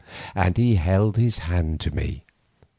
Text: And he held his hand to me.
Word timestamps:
And 0.33 0.57
he 0.57 0.77
held 0.77 1.15
his 1.15 1.37
hand 1.45 1.79
to 1.81 1.91
me. 1.95 2.23